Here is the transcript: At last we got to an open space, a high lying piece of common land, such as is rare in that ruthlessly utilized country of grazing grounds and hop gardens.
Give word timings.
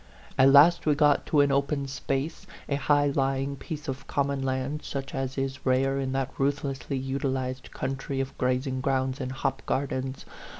At 0.35 0.49
last 0.51 0.87
we 0.87 0.95
got 0.95 1.27
to 1.27 1.41
an 1.41 1.51
open 1.51 1.87
space, 1.87 2.47
a 2.67 2.73
high 2.75 3.05
lying 3.13 3.55
piece 3.55 3.87
of 3.87 4.07
common 4.07 4.41
land, 4.41 4.81
such 4.83 5.13
as 5.13 5.37
is 5.37 5.63
rare 5.63 5.99
in 5.99 6.11
that 6.13 6.33
ruthlessly 6.39 6.97
utilized 6.97 7.69
country 7.69 8.19
of 8.19 8.35
grazing 8.39 8.81
grounds 8.81 9.21
and 9.21 9.31
hop 9.31 9.61
gardens. 9.67 10.25